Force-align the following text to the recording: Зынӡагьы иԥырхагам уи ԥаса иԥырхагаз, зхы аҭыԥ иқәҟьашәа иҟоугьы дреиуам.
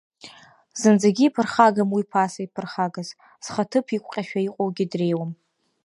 Зынӡагьы 0.79 1.25
иԥырхагам 1.27 1.89
уи 1.95 2.03
ԥаса 2.11 2.41
иԥырхагаз, 2.45 3.09
зхы 3.43 3.59
аҭыԥ 3.65 3.87
иқәҟьашәа 3.95 4.39
иҟоугьы 4.47 4.85
дреиуам. 4.91 5.31